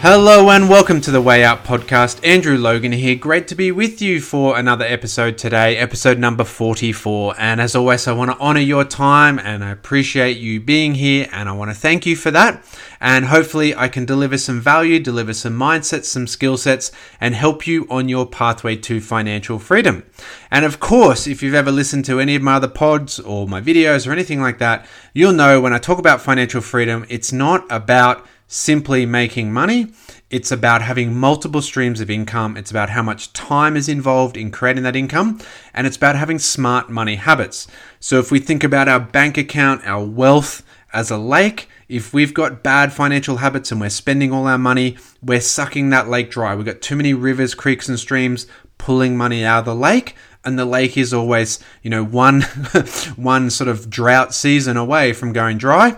[0.00, 2.20] Hello and welcome to the Way Out podcast.
[2.24, 3.16] Andrew Logan here.
[3.16, 7.34] Great to be with you for another episode today, episode number 44.
[7.38, 11.26] And as always, I want to honor your time and I appreciate you being here
[11.32, 12.62] and I want to thank you for that.
[13.00, 17.66] And hopefully, I can deliver some value, deliver some mindsets, some skill sets, and help
[17.66, 20.04] you on your pathway to financial freedom.
[20.50, 23.62] And of course, if you've ever listened to any of my other pods or my
[23.62, 27.66] videos or anything like that, you'll know when I talk about financial freedom, it's not
[27.70, 29.92] about simply making money.
[30.30, 32.56] It's about having multiple streams of income.
[32.56, 35.40] It's about how much time is involved in creating that income.
[35.74, 37.66] And it's about having smart money habits.
[38.00, 42.34] So if we think about our bank account, our wealth as a lake, if we've
[42.34, 46.54] got bad financial habits and we're spending all our money, we're sucking that lake dry.
[46.54, 48.46] We've got too many rivers, creeks, and streams
[48.78, 50.14] pulling money out of the lake.
[50.44, 52.42] And the lake is always, you know, one,
[53.16, 55.96] one sort of drought season away from going dry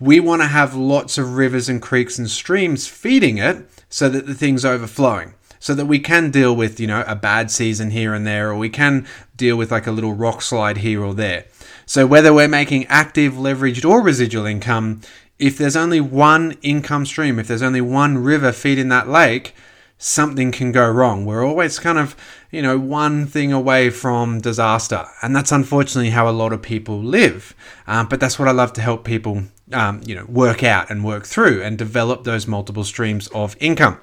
[0.00, 4.26] we want to have lots of rivers and creeks and streams feeding it so that
[4.26, 8.14] the thing's overflowing so that we can deal with you know a bad season here
[8.14, 11.44] and there or we can deal with like a little rock slide here or there.
[11.86, 15.00] So whether we're making active leveraged or residual income
[15.38, 19.54] if there's only one income stream if there's only one river feeding that lake
[19.98, 22.16] something can go wrong we're always kind of
[22.50, 27.02] you know one thing away from disaster and that's unfortunately how a lot of people
[27.02, 27.54] live
[27.86, 31.04] um, but that's what i love to help people um, you know, work out and
[31.04, 34.00] work through and develop those multiple streams of income.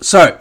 [0.00, 0.40] So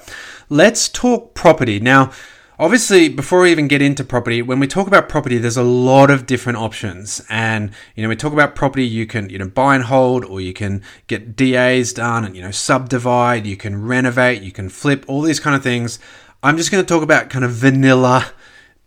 [0.50, 1.80] let's talk property.
[1.80, 2.12] Now,
[2.60, 6.10] obviously, before we even get into property, when we talk about property, there's a lot
[6.10, 7.22] of different options.
[7.30, 10.42] And, you know, we talk about property, you can, you know, buy and hold, or
[10.42, 15.06] you can get DAs done and, you know, subdivide, you can renovate, you can flip,
[15.08, 16.00] all these kind of things.
[16.44, 18.32] I'm just going to talk about kind of vanilla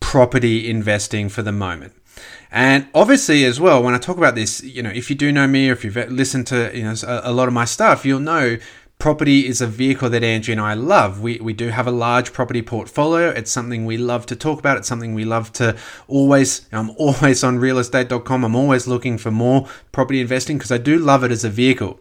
[0.00, 1.92] property investing for the moment.
[2.52, 5.46] And obviously, as well, when I talk about this, you know, if you do know
[5.46, 8.56] me or if you've listened to you know a, lot of my stuff, you'll know
[9.00, 11.20] property is a vehicle that Angie and I love.
[11.20, 13.30] We, we do have a large property portfolio.
[13.30, 14.76] It's something we love to talk about.
[14.76, 18.44] It's something we love to always, I'm always on realestate.com.
[18.44, 21.98] I'm always looking for more property investing because I do love it as a vehicle.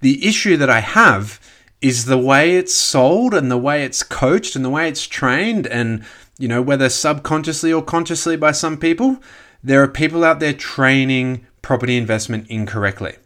[0.00, 1.40] The issue that I have
[1.80, 5.66] is the way it's sold and the way it's coached and the way it's trained
[5.66, 6.04] and,
[6.38, 9.20] you know, whether subconsciously or consciously by some people
[9.64, 13.16] there are people out there training property investment incorrectly.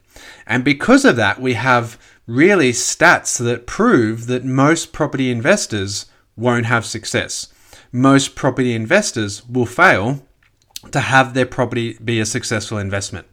[0.46, 6.06] And because of that, we have really stats that prove that most property investors
[6.36, 7.48] won't have success.
[7.90, 10.22] Most property investors will fail
[10.92, 13.26] to have their property be a successful investment.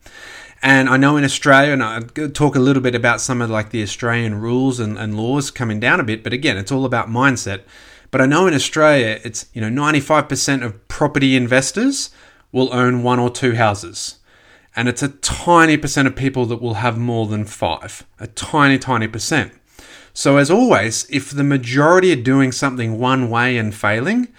[0.63, 3.69] And I know in Australia, and I'll talk a little bit about some of like
[3.69, 7.09] the Australian rules and, and laws coming down a bit, but again, it's all about
[7.09, 7.63] mindset.
[8.12, 12.12] But I know in Australia, it's you know 95% of property investors
[12.53, 14.19] will own one or two houses.
[14.75, 18.06] And it's a tiny percent of people that will have more than five.
[18.19, 19.53] A tiny, tiny percent.
[20.13, 24.30] So, as always, if the majority are doing something one way and failing,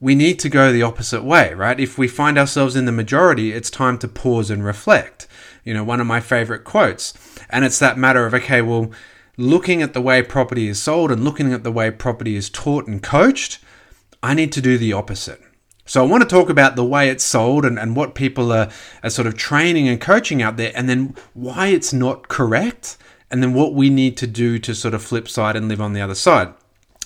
[0.00, 1.78] we need to go the opposite way, right?
[1.78, 5.28] If we find ourselves in the majority, it's time to pause and reflect.
[5.64, 7.12] You know, one of my favorite quotes.
[7.50, 8.90] And it's that matter of, okay, well,
[9.36, 12.86] looking at the way property is sold and looking at the way property is taught
[12.86, 13.58] and coached,
[14.22, 15.40] I need to do the opposite.
[15.90, 18.70] So I want to talk about the way it's sold and, and what people are,
[19.02, 22.96] are sort of training and coaching out there, and then why it's not correct,
[23.28, 25.92] and then what we need to do to sort of flip side and live on
[25.92, 26.54] the other side.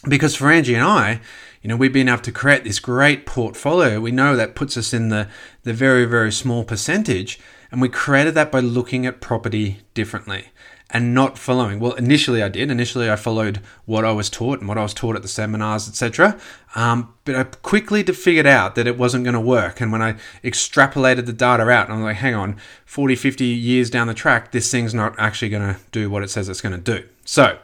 [0.06, 1.22] Because for Angie and I,
[1.62, 4.00] you know, we've been able to create this great portfolio.
[4.00, 5.28] We know that puts us in the,
[5.62, 7.40] the very, very small percentage.
[7.74, 10.50] And we created that by looking at property differently
[10.90, 11.80] and not following.
[11.80, 12.70] Well, initially I did.
[12.70, 15.88] Initially I followed what I was taught and what I was taught at the seminars,
[15.88, 16.38] etc.
[16.76, 19.80] Um, but I quickly figured out that it wasn't going to work.
[19.80, 20.12] And when I
[20.44, 24.70] extrapolated the data out, I'm like, hang on, 40, 50 years down the track, this
[24.70, 27.04] thing's not actually going to do what it says it's going to do.
[27.24, 27.58] So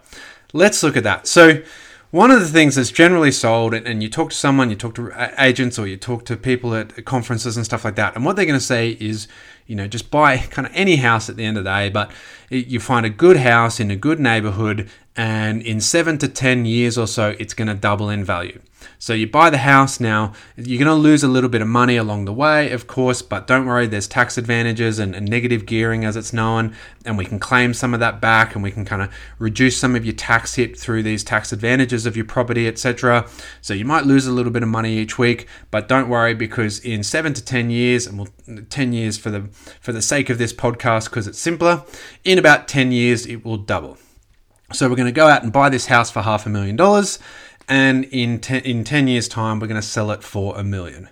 [0.53, 1.29] let's look at that.
[1.29, 1.63] So
[2.11, 5.13] one of the things that's generally sold, and you talk to someone, you talk to
[5.39, 8.47] agents, or you talk to people at conferences and stuff like that, and what they're
[8.47, 9.29] going to say is,
[9.67, 12.11] you know, just buy kind of any house at the end of the day, but
[12.49, 16.99] you find a good house in a good neighborhood, and in seven to 10 years
[16.99, 18.61] or so, it's going to double in value.
[19.01, 21.97] So you buy the house now, you're going to lose a little bit of money
[21.97, 26.05] along the way, of course, but don't worry, there's tax advantages and, and negative gearing
[26.05, 26.77] as it's known,
[27.07, 29.97] and we can claim some of that back and we can kind of reduce some
[29.97, 33.27] of your tax hit through these tax advantages of your property, etc.
[33.63, 36.79] So you might lose a little bit of money each week, but don't worry because
[36.81, 38.29] in 7 to 10 years, and we'll
[38.69, 39.49] 10 years for the
[39.81, 41.85] for the sake of this podcast because it's simpler,
[42.23, 43.97] in about 10 years it will double.
[44.73, 47.19] So we're going to go out and buy this house for half a million dollars,
[47.71, 51.09] and in in ten years' time, we're going to sell it for a million.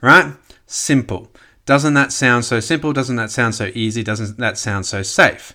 [0.00, 0.34] Right?
[0.66, 1.30] Simple.
[1.64, 2.92] Doesn't that sound so simple?
[2.92, 4.02] Doesn't that sound so easy?
[4.02, 5.54] Doesn't that sound so safe?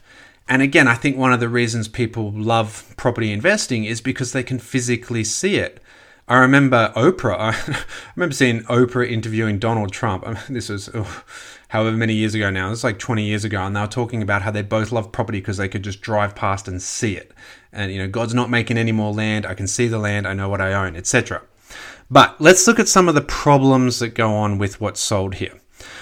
[0.49, 4.43] And again, I think one of the reasons people love property investing is because they
[4.43, 5.81] can physically see it.
[6.29, 7.37] I remember Oprah.
[7.39, 7.85] I
[8.15, 10.25] remember seeing Oprah interviewing Donald Trump.
[10.49, 11.23] This was oh,
[11.69, 12.71] however many years ago now.
[12.71, 15.39] It's like 20 years ago, and they were talking about how they both love property
[15.39, 17.31] because they could just drive past and see it.
[17.71, 19.45] And you know, God's not making any more land.
[19.45, 20.27] I can see the land.
[20.27, 21.43] I know what I own, etc.
[22.11, 25.59] But let's look at some of the problems that go on with what's sold here.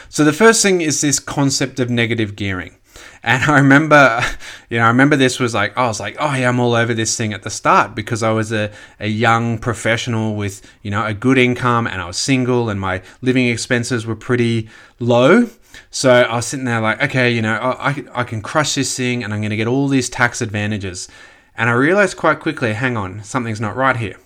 [0.09, 2.77] So the first thing is this concept of negative gearing.
[3.25, 4.23] And I remember,
[4.69, 6.93] you know, I remember this was like, I was like, oh yeah, I'm all over
[6.93, 11.03] this thing at the start because I was a, a young professional with, you know,
[11.03, 14.69] a good income and I was single and my living expenses were pretty
[14.99, 15.49] low.
[15.89, 19.23] So I was sitting there like, okay, you know, I, I can crush this thing
[19.23, 21.09] and I'm going to get all these tax advantages.
[21.57, 24.19] And I realized quite quickly, hang on, something's not right here.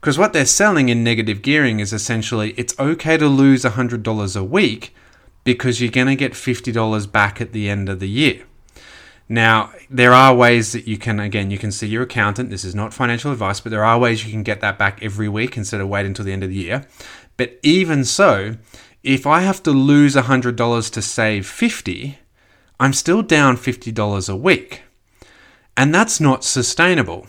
[0.00, 4.44] Because what they're selling in negative gearing is essentially it's okay to lose $100 a
[4.44, 4.94] week
[5.46, 8.42] because you're going to get $50 back at the end of the year.
[9.28, 12.50] Now, there are ways that you can, again, you can see your accountant.
[12.50, 15.28] This is not financial advice, but there are ways you can get that back every
[15.28, 16.84] week instead of waiting until the end of the year.
[17.36, 18.56] But even so,
[19.04, 22.18] if I have to lose $100 to save 50,
[22.80, 24.82] I'm still down $50 a week.
[25.76, 27.28] And that's not sustainable.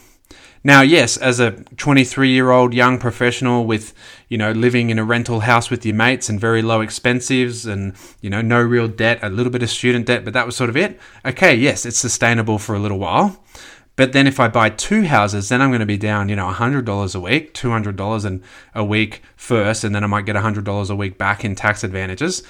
[0.64, 3.94] Now, yes, as a 23 year old young professional with,
[4.28, 7.94] you know, living in a rental house with your mates and very low expenses and,
[8.22, 10.70] you know, no real debt, a little bit of student debt, but that was sort
[10.70, 11.00] of it.
[11.26, 13.42] Okay, yes, it's sustainable for a little while.
[13.96, 16.52] But then if I buy two houses, then I'm going to be down, you know,
[16.52, 18.42] $100 a week, $200
[18.76, 22.44] a week first, and then I might get $100 a week back in tax advantages.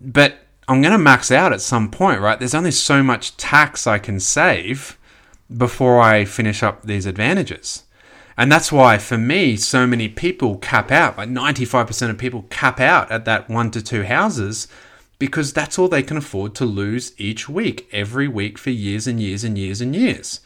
[0.00, 0.38] But
[0.68, 2.38] I'm going to max out at some point, right?
[2.38, 4.96] There's only so much tax I can save
[5.54, 7.84] before I finish up these advantages.
[8.36, 11.16] And that's why, for me, so many people cap out.
[11.16, 14.68] Like 95% of people cap out at that one to two houses
[15.18, 19.20] because that's all they can afford to lose each week, every week for years and
[19.20, 20.40] years and years and years.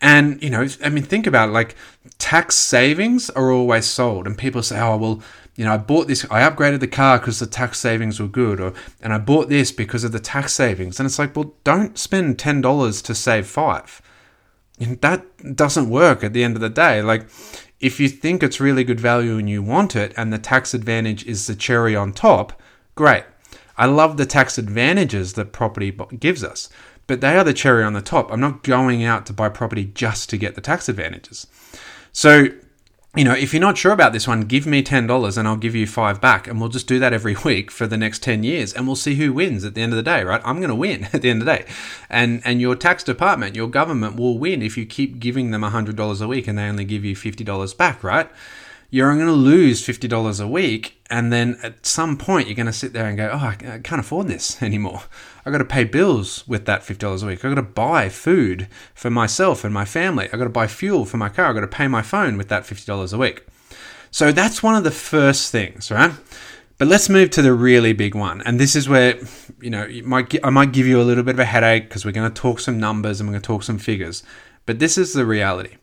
[0.00, 1.74] And, you know, I mean, think about it like
[2.18, 5.22] tax savings are always sold, and people say, oh, well,
[5.56, 8.60] you know, I bought this, I upgraded the car because the tax savings were good,
[8.60, 8.72] or
[9.02, 10.98] and I bought this because of the tax savings.
[10.98, 14.00] And it's like, well, don't spend $10 to save five
[14.80, 17.02] that doesn't work at the end of the day.
[17.02, 17.26] Like,
[17.80, 21.26] if you think it's really good value and you want it, and the tax advantage
[21.26, 22.60] is the cherry on top,
[22.94, 23.24] great.
[23.76, 26.68] I love the tax advantages that property gives us,
[27.06, 28.30] but they are the cherry on the top.
[28.30, 31.46] I'm not going out to buy property just to get the tax advantages.
[32.12, 32.48] So,
[33.16, 35.74] you know, if you're not sure about this one, give me $10 and I'll give
[35.74, 36.46] you five back.
[36.46, 39.16] And we'll just do that every week for the next 10 years and we'll see
[39.16, 40.40] who wins at the end of the day, right?
[40.44, 41.66] I'm going to win at the end of the day.
[42.08, 46.22] And, and your tax department, your government will win if you keep giving them $100
[46.22, 48.30] a week and they only give you $50 back, right?
[48.90, 52.72] You're going to lose $50 a week and then at some point, you're going to
[52.72, 55.02] sit there and go, oh, I can't afford this anymore.
[55.44, 57.44] I've got to pay bills with that $50 a week.
[57.44, 60.26] I've got to buy food for myself and my family.
[60.26, 61.46] I've got to buy fuel for my car.
[61.46, 63.44] I've got to pay my phone with that $50 a week.
[64.12, 66.12] So that's one of the first things, right?
[66.78, 68.40] But let's move to the really big one.
[68.42, 69.18] And this is where,
[69.60, 72.12] you know, might, I might give you a little bit of a headache because we're
[72.12, 74.22] going to talk some numbers and we're going to talk some figures.
[74.64, 75.76] But this is the reality.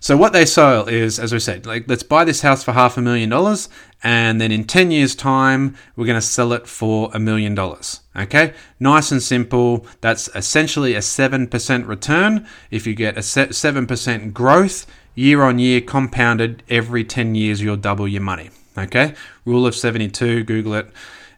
[0.00, 2.96] So what they sell is, as we said, like let's buy this house for half
[2.96, 3.68] a million dollars,
[4.02, 8.00] and then in ten years' time, we're going to sell it for a million dollars.
[8.16, 9.86] Okay, nice and simple.
[10.00, 12.46] That's essentially a seven percent return.
[12.70, 17.76] If you get a seven percent growth year on year, compounded every ten years, you'll
[17.76, 18.50] double your money.
[18.76, 19.14] Okay,
[19.44, 20.44] rule of seventy-two.
[20.44, 20.90] Google it,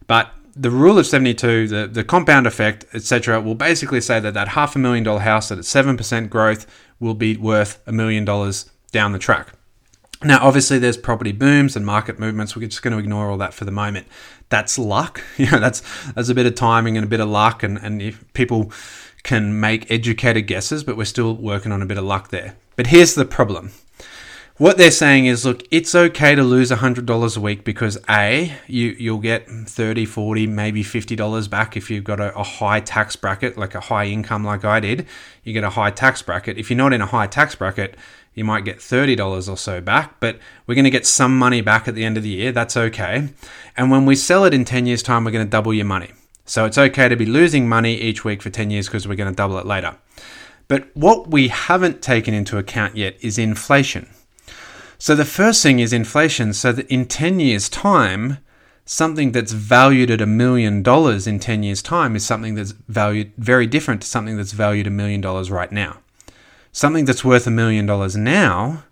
[0.07, 4.49] but the rule of 72, the, the compound effect, etc., will basically say that that
[4.49, 6.67] half a million dollar house at 7% growth
[7.01, 9.55] will be worth a million dollars down the track.
[10.23, 12.55] Now, obviously, there's property booms and market movements.
[12.55, 14.07] We're just going to ignore all that for the moment.
[14.51, 15.23] That's luck.
[15.39, 18.03] You know, that's that's a bit of timing and a bit of luck, and and
[18.03, 18.71] if people
[19.23, 22.57] can make educated guesses, but we're still working on a bit of luck there.
[22.77, 23.73] But here's the problem:
[24.61, 28.89] what they're saying is look it's okay to lose $100 a week because a you
[28.99, 33.57] you'll get 30 40 maybe $50 back if you've got a, a, high tax bracket
[33.57, 35.07] like a high income like i did.
[35.45, 36.59] You get a high tax bracket.
[36.59, 37.97] If you're not in a high tax bracket
[38.35, 41.89] you might get $30 or so back but we're going to get some money back
[41.89, 42.53] at the end of the year.
[42.53, 43.31] That's okay.
[43.79, 46.13] And when we sell it in 10 years time we're going to double your money.
[46.45, 49.33] So it's okay to be losing money each week for 10 years because we're going
[49.33, 49.97] to double it later.
[50.69, 54.11] But what we haven't taken into account yet is inflation
[55.01, 56.53] so the first thing is inflation.
[56.53, 58.37] So that in 10 years' time,
[58.85, 63.33] something that's valued at a million dollars in 10 years' time is something that's valued
[63.39, 66.01] very different to something that's valued a million dollars right now.
[66.71, 68.85] Something that's worth a million dollars now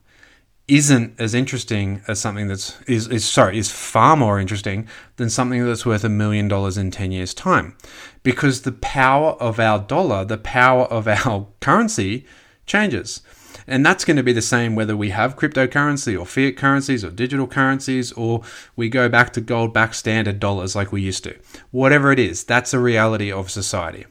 [0.67, 4.87] isn't as interesting as something that's is, is sorry is far more interesting
[5.17, 7.75] than something that's worth a million dollars in 10 years time
[8.23, 12.27] because the power of our dollar the power of our currency
[12.67, 13.23] changes
[13.69, 17.11] and that's going to be the same whether we have cryptocurrency or fiat currencies or
[17.11, 18.43] digital currencies or
[18.75, 21.39] we go back to gold backed standard dollars like we used to.
[21.71, 24.07] Whatever it is, that's a reality of society.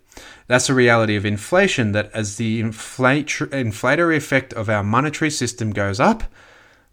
[0.47, 5.99] That's a reality of inflation that as the inflationary effect of our monetary system goes
[5.99, 6.23] up,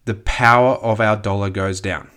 [0.06, 2.11] the power of our dollar goes down.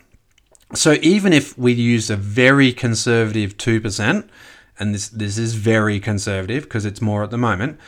[0.73, 4.27] So even if we use a very conservative 2%,
[4.79, 7.79] and this, this is very conservative because it's more at the moment,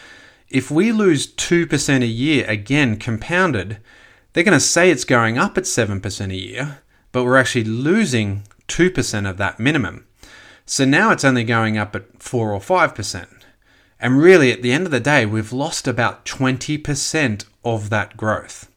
[0.49, 3.77] if we lose 2% a year, again compounded,
[4.33, 6.79] they're going to say it's going up at 7% a year,
[7.11, 10.05] but we're actually losing 2% of that minimum.
[10.65, 13.27] So now it's only going up at 4 or 5%.
[13.99, 18.71] And really, at the end of the day, we've lost about 20% of that growth.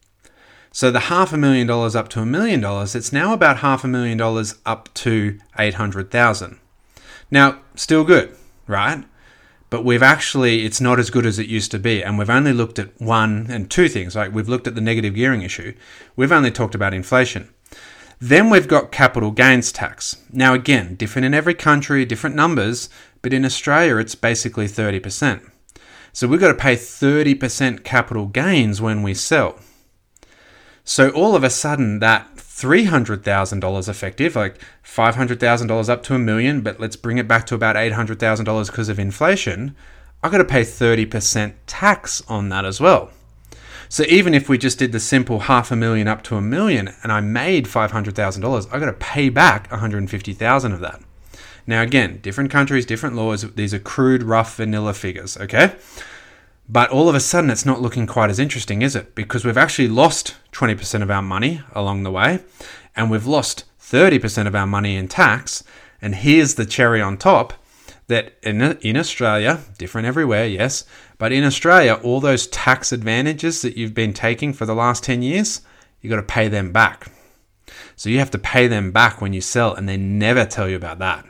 [0.73, 3.85] So the half a million dollars up to a million dollars, it's now about half
[3.85, 6.59] a million dollars up to 800,000.
[7.31, 8.35] Now, still good,
[8.67, 9.05] right?
[9.73, 12.05] But we've actually it's not as good as it used to be.
[12.05, 14.15] And we've only looked at one and two things.
[14.15, 15.73] Like we've looked at the negative gearing issue.
[16.15, 17.49] We've only talked about inflation.
[18.21, 20.23] Then we've got capital gains tax.
[20.31, 22.91] Now again different in every country different numbers
[23.23, 25.51] but in australia it's basically 30%
[26.13, 29.59] so we've got to pay 30% capital gains when we sell.
[30.85, 32.29] So all of a sudden that
[32.63, 37.77] $300,000 effective, like $500,000 up to a million, but let's bring it back to about
[37.77, 39.75] $800,000 because of inflation,
[40.23, 43.11] I've got to pay 30% tax on that as well.
[43.89, 46.95] So even if we just did the simple half a million up to a million
[47.03, 51.03] and I made $500,000, I've got to pay back 150,000 of that.
[51.67, 55.75] Now again, different countries, different laws, these are crude rough vanilla figures, okay?
[56.73, 59.15] But all of a sudden, it's not looking quite as interesting, is it?
[59.15, 62.41] Because we've actually lost 20% of our money along the way,
[62.97, 65.63] and we've lost 30% of our money in tax.
[66.01, 67.53] And here's the cherry on top
[68.07, 70.87] that in, in Australia, different everywhere, yes,
[71.19, 75.21] but in Australia, all those tax advantages that you've been taking for the last 10
[75.21, 75.61] years,
[76.01, 77.13] you've got to pay them back.
[77.97, 80.77] So you have to pay them back when you sell, and they never tell you
[80.77, 81.27] about that.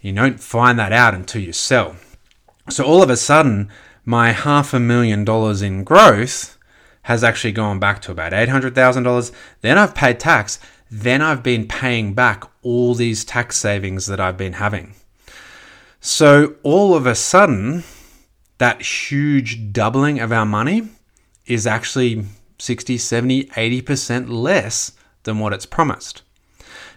[0.00, 1.96] You don't find that out until you sell.
[2.70, 3.70] So all of a sudden,
[4.04, 6.58] my half a million dollars in growth
[7.02, 9.32] has actually gone back to about $800,000.
[9.60, 10.58] Then I've paid tax.
[10.90, 14.94] Then I've been paying back all these tax savings that I've been having.
[16.00, 17.84] So all of a sudden,
[18.58, 20.88] that huge doubling of our money
[21.46, 22.24] is actually
[22.58, 24.92] 60, 70, 80% less
[25.24, 26.22] than what it's promised.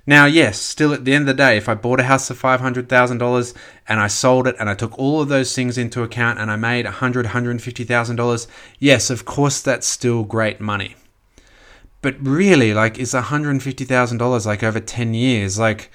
[0.08, 2.36] Now, yes, still at the end of the day, if I bought a house for
[2.36, 3.54] $500,000
[3.88, 6.56] and I sold it and I took all of those things into account and I
[6.58, 8.48] made $100,000, $150,000,
[8.78, 10.96] yes, of course, that's still great money.
[12.04, 15.58] But really, like, is $150,000 like over 10 years?
[15.58, 15.90] Like,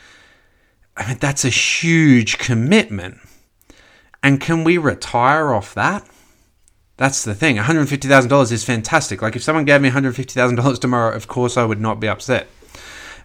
[0.97, 3.19] I mean, that's a huge commitment.
[4.25, 6.05] And can we retire off that?
[6.97, 7.57] That's the thing.
[7.57, 9.23] $150,000 is fantastic.
[9.23, 12.49] Like, if someone gave me $150,000 tomorrow, of course I would not be upset.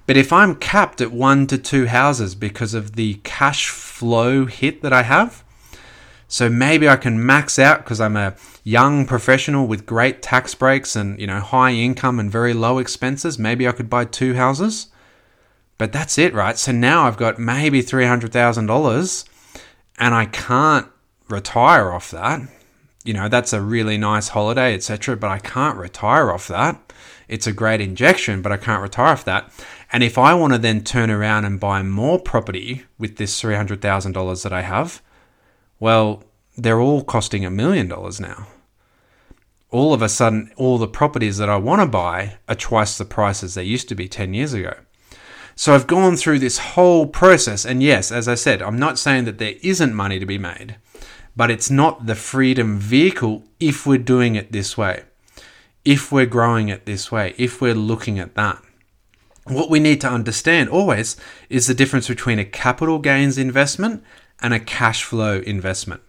[0.08, 4.82] But if I'm capped at one to two houses because of the cash flow hit
[4.82, 5.44] that I have,
[6.28, 10.96] so maybe I can max out because I'm a young professional with great tax breaks
[10.96, 13.40] and you know high income and very low expenses.
[13.40, 14.88] Maybe I could buy two houses,
[15.78, 16.58] but that's it, right?
[16.58, 19.26] So now I've got maybe three hundred thousand dollars,
[19.98, 20.88] and I can't
[21.30, 22.42] retire off that.
[23.04, 25.16] You know that's a really nice holiday, etc.
[25.16, 26.92] But I can't retire off that.
[27.27, 29.51] It's a great injection, but I can't retire off that.
[29.91, 34.44] And if I want to then turn around and buy more property with this $300,000
[34.44, 35.01] that I have,
[35.79, 36.24] well,
[36.58, 38.48] they're all costing a million dollars now.
[39.72, 43.05] All of a sudden, all the properties that I want to buy are twice the
[43.05, 44.74] price as they used to be 10 years ago.
[45.55, 47.65] So I've gone through this whole process.
[47.65, 50.77] And yes, as I said, I'm not saying that there isn't money to be made,
[51.36, 55.03] but it's not the freedom vehicle if we're doing it this way
[55.86, 58.62] if we're growing it this way, if we're looking at that.
[59.46, 61.15] What we need to understand always
[61.50, 64.04] is the difference between a capital gains investment
[64.42, 66.01] and a cash flow investment.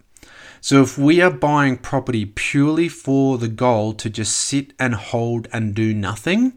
[0.59, 5.47] So if we are buying property purely for the goal to just sit and hold
[5.53, 6.53] and do nothing,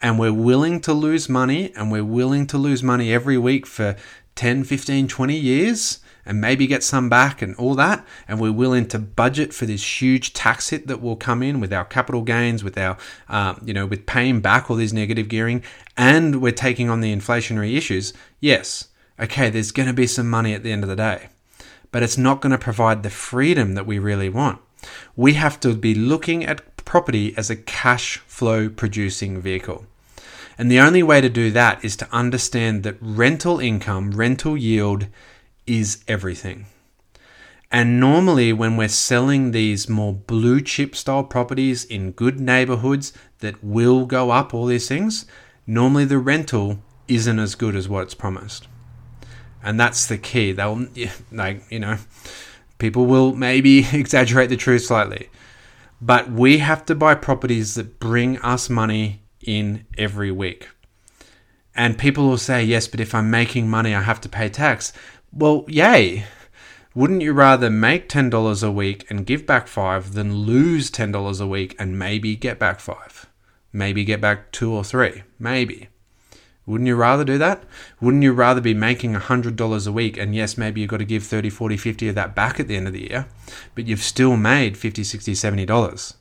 [0.00, 3.96] and we're willing to lose money and we're willing to lose money every week for
[4.34, 8.86] 10, 15, 20 years and maybe get some back and all that, and we're willing
[8.88, 12.64] to budget for this huge tax hit that will come in with our capital gains,
[12.64, 12.96] with our,
[13.28, 15.62] um, you know, with paying back all these negative gearing,
[15.96, 18.88] and we're taking on the inflationary issues, yes,
[19.20, 21.28] okay, there's going to be some money at the end of the day
[21.94, 24.60] but it's not going to provide the freedom that we really want.
[25.14, 29.86] We have to be looking at property as a cash flow producing vehicle.
[30.58, 35.06] And the only way to do that is to understand that rental income, rental yield
[35.66, 36.66] is everything.
[37.70, 43.62] And normally, when we're selling these more blue chip style properties in good neighborhoods that
[43.64, 45.26] will go up, all these things,
[45.66, 46.78] normally the rental
[47.08, 48.68] isn't as good as what it's promised
[49.64, 50.52] and that's the key.
[50.52, 50.86] They'll
[51.32, 51.96] like you know,
[52.78, 55.30] people will maybe exaggerate the truth slightly,
[56.00, 60.68] but we have to buy properties that bring us money in every week.
[61.76, 64.92] And people will say, yes, but if I'm making money, I have to pay tax.
[65.36, 66.26] Well, yay.
[66.94, 71.46] Wouldn't you rather make $10 a week and give back five than lose $10 a
[71.48, 73.26] week and maybe get back five?
[73.72, 75.24] Maybe get back two or three.
[75.40, 75.88] Maybe.
[76.66, 77.64] Wouldn't you rather do that?
[78.00, 81.24] Wouldn't you rather be making $100 a week and yes, maybe you've got to give
[81.24, 83.26] 30, 40, 50 of that back at the end of the year,
[83.74, 86.14] but you've still made 50, 60, $70.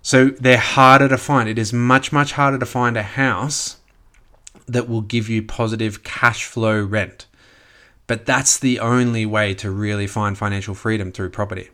[0.00, 1.46] So they're harder to find.
[1.46, 3.76] It is much, much harder to find a house
[4.66, 7.26] that will give you positive cash flow rent.
[8.06, 11.70] But that's the only way to really find financial freedom through property.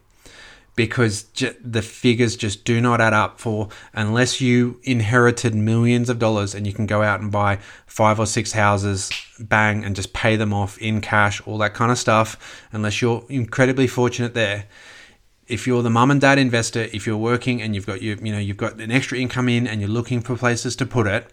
[0.76, 1.25] Because
[1.60, 6.66] the figures just do not add up for unless you inherited millions of dollars and
[6.66, 10.54] you can go out and buy five or six houses bang and just pay them
[10.54, 14.66] off in cash all that kind of stuff unless you're incredibly fortunate there.
[15.49, 18.32] If you're the mum and dad investor if you're working and you've got you you
[18.32, 21.30] know you've got an extra income in and you're looking for places to put it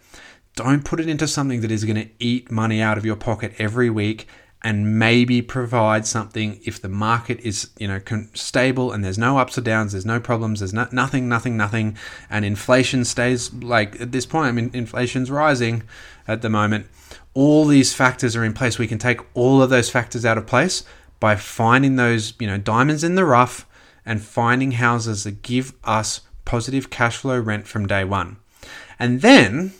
[0.56, 3.54] don't put it into something that is going to eat money out of your pocket
[3.58, 4.26] every week
[4.62, 8.00] and maybe provide something if the market is you know
[8.34, 11.96] stable and there's no ups or downs there's no problems there's no, nothing nothing nothing
[12.28, 15.84] and inflation stays like at this point i mean inflation's rising
[16.28, 16.86] at the moment.
[17.34, 18.78] All these factors are in place.
[18.78, 20.84] We can take all of those factors out of place
[21.18, 23.66] by finding those you know diamonds in the rough
[24.06, 28.36] and finding houses that give us positive cash flow rent from day one.
[28.98, 29.72] And then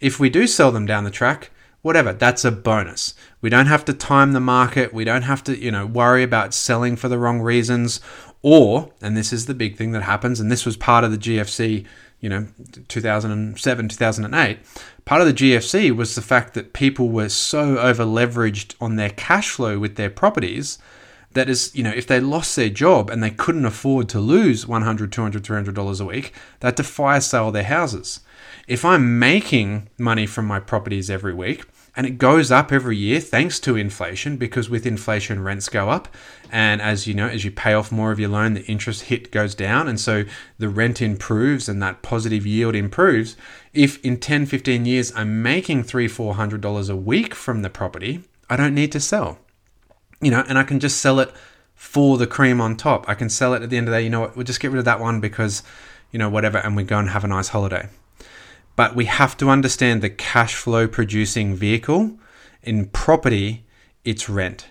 [0.00, 1.50] if we do sell them down the track
[1.82, 3.14] whatever that's a bonus.
[3.40, 4.94] We don't have to time the market.
[4.94, 8.00] We don't have to you know worry about selling for the wrong reasons.
[8.40, 11.18] Or and this is the big thing that happens and this was part of the
[11.18, 11.86] GFC
[12.22, 12.46] you know
[12.88, 14.58] 2007 2008
[15.04, 19.10] part of the GFC was the fact that people were so over leveraged on their
[19.10, 20.78] cash flow with their properties
[21.32, 24.66] that is you know if they lost their job and they couldn't afford to lose
[24.66, 28.20] 100 200 300 dollars a week had to fire sale their houses.
[28.68, 31.64] If i'm making money from my properties every week
[31.94, 36.08] and it goes up every year thanks to inflation because with inflation rents go up.
[36.50, 39.30] And as you know as you pay off more of your loan the interest hit
[39.30, 39.88] goes down.
[39.88, 40.24] And so
[40.58, 43.36] the rent improves and that positive yield improves.
[43.74, 48.22] If in 10 15 years i'm making 3 400 dollars a week from the property
[48.48, 49.38] i don't need to sell.
[50.20, 51.32] You know and i can just sell it
[51.74, 53.08] for the cream on top.
[53.08, 54.60] I can sell it at the end of the day you know what we'll just
[54.60, 55.62] get rid of that one because
[56.10, 57.88] you know whatever and we go and have a nice holiday
[58.76, 62.18] but we have to understand the cash flow producing vehicle.
[62.62, 63.64] In property,
[64.04, 64.68] it's rent.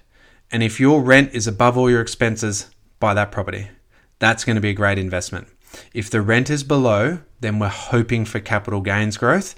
[0.51, 3.69] And if your rent is above all your expenses, buy that property.
[4.19, 5.47] That's going to be a great investment.
[5.93, 9.55] If the rent is below, then we're hoping for capital gains growth,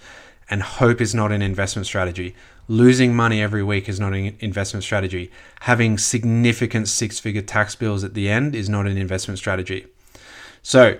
[0.49, 2.35] and hope is not an investment strategy.
[2.67, 5.31] Losing money every week is not an investment strategy.
[5.61, 9.87] Having significant six figure tax bills at the end is not an investment strategy.
[10.61, 10.97] So,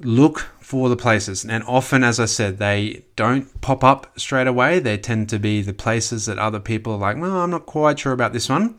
[0.00, 1.44] look for the places.
[1.44, 4.78] And often, as I said, they don't pop up straight away.
[4.78, 7.98] They tend to be the places that other people are like, well, I'm not quite
[7.98, 8.78] sure about this one.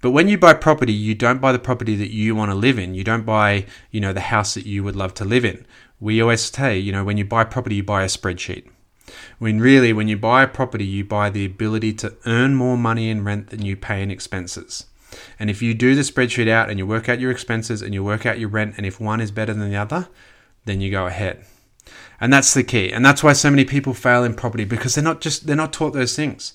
[0.00, 2.78] But when you buy property, you don't buy the property that you want to live
[2.78, 2.94] in.
[2.94, 5.66] You don't buy, you know, the house that you would love to live in.
[5.98, 8.68] We always say, you know, when you buy property, you buy a spreadsheet.
[9.38, 13.08] When really, when you buy a property, you buy the ability to earn more money
[13.08, 14.86] in rent than you pay in expenses.
[15.38, 18.04] And if you do the spreadsheet out and you work out your expenses and you
[18.04, 20.08] work out your rent, and if one is better than the other,
[20.64, 21.44] then you go ahead.
[22.20, 22.92] And that's the key.
[22.92, 25.72] And that's why so many people fail in property because they're not just they're not
[25.72, 26.54] taught those things.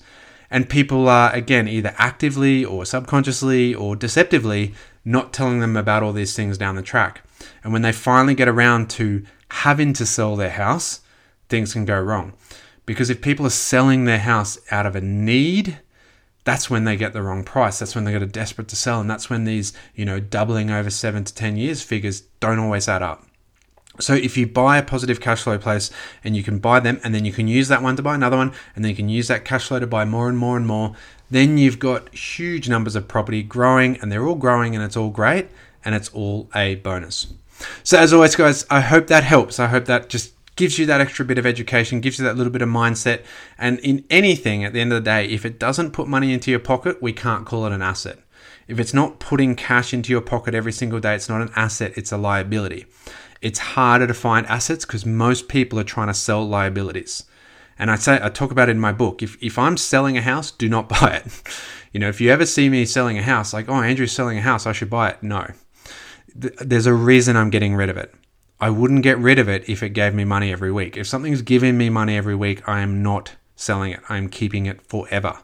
[0.50, 6.12] And people are again either actively or subconsciously or deceptively not telling them about all
[6.12, 7.22] these things down the track.
[7.62, 11.00] And when they finally get around to having to sell their house,
[11.48, 12.32] things can go wrong.
[12.86, 15.78] Because if people are selling their house out of a need,
[16.44, 17.78] that's when they get the wrong price.
[17.78, 19.00] That's when they get desperate to sell.
[19.00, 22.88] And that's when these, you know, doubling over seven to 10 years figures don't always
[22.88, 23.24] add up.
[24.00, 25.90] So if you buy a positive cash flow place
[26.24, 28.36] and you can buy them and then you can use that one to buy another
[28.36, 30.66] one and then you can use that cash flow to buy more and more and
[30.66, 30.94] more,
[31.30, 35.10] then you've got huge numbers of property growing and they're all growing and it's all
[35.10, 35.48] great
[35.84, 37.28] and it's all a bonus.
[37.82, 39.58] So as always guys, I hope that helps.
[39.58, 42.52] I hope that just gives you that extra bit of education, gives you that little
[42.52, 43.22] bit of mindset.
[43.58, 46.50] And in anything at the end of the day, if it doesn't put money into
[46.50, 48.18] your pocket, we can't call it an asset.
[48.66, 51.92] If it's not putting cash into your pocket every single day, it's not an asset,
[51.96, 52.86] it's a liability
[53.42, 57.24] it's harder to find assets because most people are trying to sell liabilities.
[57.78, 59.22] And I say I talk about it in my book.
[59.22, 61.42] If if I'm selling a house, do not buy it.
[61.92, 64.42] You know, if you ever see me selling a house, like, oh, Andrew's selling a
[64.42, 65.22] house, I should buy it.
[65.22, 65.46] No.
[66.34, 68.14] There's a reason I'm getting rid of it.
[68.60, 70.96] I wouldn't get rid of it if it gave me money every week.
[70.96, 74.00] If something's giving me money every week, I am not selling it.
[74.08, 75.38] I'm keeping it forever.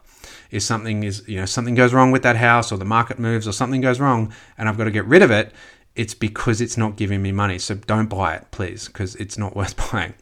[0.51, 3.47] If something is, you know, something goes wrong with that house or the market moves
[3.47, 5.51] or something goes wrong and I've got to get rid of it,
[5.97, 7.59] it's because it's not giving me money.
[7.59, 10.13] So don't buy it, please, because it's not worth buying.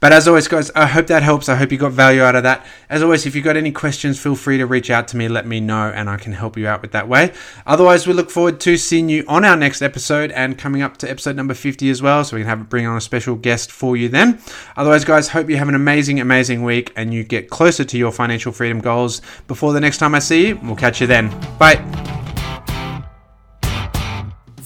[0.00, 1.48] But as always, guys, I hope that helps.
[1.48, 2.64] I hope you got value out of that.
[2.88, 5.44] As always, if you've got any questions, feel free to reach out to me, let
[5.44, 7.32] me know, and I can help you out with that way.
[7.66, 11.10] Otherwise, we look forward to seeing you on our next episode and coming up to
[11.10, 12.22] episode number 50 as well.
[12.22, 14.40] So we can have bring on a special guest for you then.
[14.76, 18.12] Otherwise, guys, hope you have an amazing, amazing week and you get closer to your
[18.12, 20.60] financial freedom goals before the next time I see you.
[20.62, 21.28] We'll catch you then.
[21.58, 22.27] Bye.